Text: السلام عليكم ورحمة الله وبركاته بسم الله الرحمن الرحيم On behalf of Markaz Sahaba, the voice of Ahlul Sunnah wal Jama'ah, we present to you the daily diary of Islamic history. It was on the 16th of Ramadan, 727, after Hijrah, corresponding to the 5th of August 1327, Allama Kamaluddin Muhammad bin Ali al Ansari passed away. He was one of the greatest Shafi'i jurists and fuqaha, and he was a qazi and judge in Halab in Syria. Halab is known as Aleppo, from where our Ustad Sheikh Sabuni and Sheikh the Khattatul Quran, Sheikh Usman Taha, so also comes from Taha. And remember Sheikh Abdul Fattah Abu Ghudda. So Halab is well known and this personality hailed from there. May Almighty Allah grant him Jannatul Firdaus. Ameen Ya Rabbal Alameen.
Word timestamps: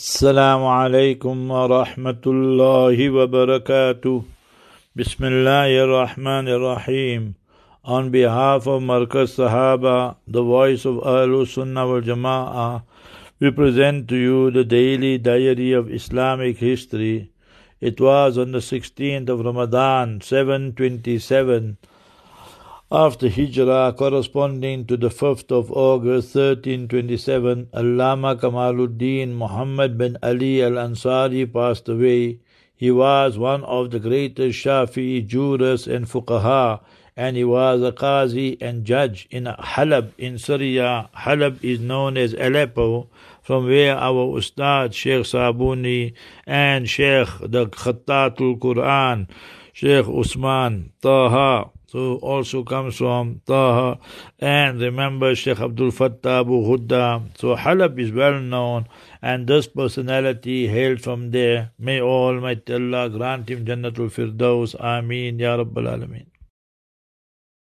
السلام 0.00 0.64
عليكم 0.64 1.50
ورحمة 1.50 2.24
الله 2.26 3.10
وبركاته 3.10 4.22
بسم 4.96 5.24
الله 5.24 5.84
الرحمن 5.84 6.48
الرحيم 6.48 7.34
On 7.82 8.10
behalf 8.10 8.66
of 8.66 8.82
Markaz 8.82 9.32
Sahaba, 9.40 10.16
the 10.28 10.42
voice 10.42 10.84
of 10.84 10.96
Ahlul 10.96 11.48
Sunnah 11.48 11.86
wal 11.86 12.02
Jama'ah, 12.02 12.82
we 13.40 13.50
present 13.50 14.06
to 14.08 14.16
you 14.16 14.50
the 14.50 14.64
daily 14.64 15.16
diary 15.16 15.72
of 15.72 15.90
Islamic 15.90 16.58
history. 16.58 17.32
It 17.80 17.98
was 17.98 18.36
on 18.36 18.52
the 18.52 18.58
16th 18.58 19.30
of 19.30 19.40
Ramadan, 19.46 20.20
727, 20.20 21.78
after 22.91 23.29
Hijrah, 23.29 23.95
corresponding 23.97 24.85
to 24.85 24.97
the 24.97 25.07
5th 25.07 25.49
of 25.49 25.71
August 25.71 26.35
1327, 26.35 27.67
Allama 27.73 28.37
Kamaluddin 28.37 29.29
Muhammad 29.29 29.97
bin 29.97 30.17
Ali 30.21 30.61
al 30.61 30.71
Ansari 30.71 31.51
passed 31.51 31.87
away. 31.87 32.39
He 32.75 32.91
was 32.91 33.37
one 33.37 33.63
of 33.63 33.91
the 33.91 33.99
greatest 33.99 34.59
Shafi'i 34.59 35.25
jurists 35.25 35.87
and 35.87 36.05
fuqaha, 36.05 36.81
and 37.15 37.37
he 37.37 37.45
was 37.45 37.81
a 37.81 37.93
qazi 37.93 38.57
and 38.59 38.83
judge 38.83 39.25
in 39.31 39.45
Halab 39.45 40.11
in 40.17 40.37
Syria. 40.37 41.09
Halab 41.15 41.63
is 41.63 41.79
known 41.79 42.17
as 42.17 42.33
Aleppo, 42.33 43.07
from 43.41 43.67
where 43.67 43.95
our 43.95 44.37
Ustad 44.37 44.93
Sheikh 44.93 45.23
Sabuni 45.23 46.13
and 46.45 46.89
Sheikh 46.89 47.29
the 47.39 47.67
Khattatul 47.67 48.59
Quran, 48.59 49.29
Sheikh 49.71 50.07
Usman 50.09 50.91
Taha, 51.01 51.69
so 51.91 52.15
also 52.31 52.63
comes 52.63 52.95
from 52.95 53.41
Taha. 53.45 53.99
And 54.39 54.79
remember 54.79 55.35
Sheikh 55.35 55.59
Abdul 55.59 55.91
Fattah 55.91 56.39
Abu 56.39 56.61
Ghudda. 56.67 57.37
So 57.37 57.55
Halab 57.57 57.99
is 57.99 58.13
well 58.13 58.39
known 58.39 58.87
and 59.21 59.45
this 59.45 59.67
personality 59.67 60.67
hailed 60.69 61.01
from 61.01 61.31
there. 61.31 61.71
May 61.77 61.99
Almighty 61.99 62.75
Allah 62.75 63.09
grant 63.09 63.49
him 63.49 63.65
Jannatul 63.65 64.09
Firdaus. 64.09 64.73
Ameen 64.79 65.37
Ya 65.37 65.57
Rabbal 65.57 65.91
Alameen. 65.95 66.27